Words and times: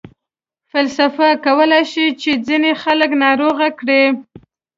فلسفه 0.71 1.27
کولای 1.45 1.83
شي 1.91 2.05
چې 2.21 2.31
ځینې 2.47 2.71
خلک 2.83 3.11
ناروغه 3.23 3.67
کړي. 3.79 4.03